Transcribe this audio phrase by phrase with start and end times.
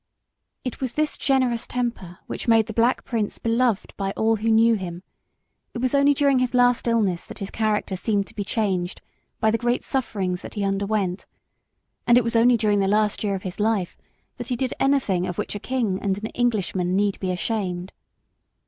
[0.63, 4.73] It was this generous temper which made the Black Prince beloved by all who knew
[4.73, 5.03] him;
[5.75, 8.99] it was only during his last illness that his character seemed to be changed
[9.39, 11.27] by the great sufferings that he underwent,
[12.07, 13.95] and it was only during the last year of his life
[14.37, 17.91] that he did anything of which a king and an Englishman need be ashamed.